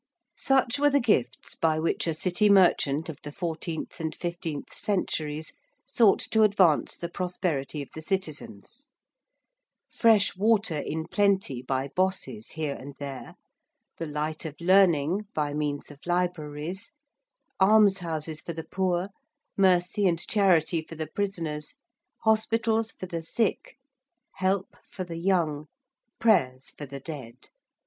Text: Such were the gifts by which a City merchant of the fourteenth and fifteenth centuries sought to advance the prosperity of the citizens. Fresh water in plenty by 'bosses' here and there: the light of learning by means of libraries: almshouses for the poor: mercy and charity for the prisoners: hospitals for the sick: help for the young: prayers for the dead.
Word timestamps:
Such 0.39 0.79
were 0.79 0.89
the 0.89 0.99
gifts 0.99 1.53
by 1.53 1.77
which 1.77 2.07
a 2.07 2.15
City 2.15 2.49
merchant 2.49 3.07
of 3.07 3.19
the 3.21 3.31
fourteenth 3.31 3.99
and 3.99 4.15
fifteenth 4.15 4.73
centuries 4.73 5.53
sought 5.85 6.17
to 6.31 6.41
advance 6.41 6.97
the 6.97 7.07
prosperity 7.07 7.83
of 7.83 7.89
the 7.93 8.01
citizens. 8.01 8.87
Fresh 9.91 10.35
water 10.35 10.79
in 10.79 11.05
plenty 11.05 11.61
by 11.61 11.87
'bosses' 11.95 12.53
here 12.53 12.73
and 12.73 12.95
there: 12.97 13.35
the 13.99 14.07
light 14.07 14.43
of 14.43 14.59
learning 14.59 15.27
by 15.35 15.53
means 15.53 15.91
of 15.91 15.99
libraries: 16.07 16.91
almshouses 17.61 18.41
for 18.41 18.53
the 18.53 18.63
poor: 18.63 19.09
mercy 19.55 20.07
and 20.07 20.25
charity 20.27 20.81
for 20.81 20.95
the 20.95 21.05
prisoners: 21.05 21.75
hospitals 22.23 22.91
for 22.91 23.05
the 23.05 23.21
sick: 23.21 23.75
help 24.37 24.75
for 24.83 25.03
the 25.03 25.19
young: 25.19 25.67
prayers 26.19 26.71
for 26.75 26.87
the 26.87 26.99
dead. 26.99 27.51